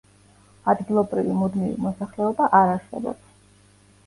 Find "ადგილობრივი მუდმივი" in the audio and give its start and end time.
0.71-1.75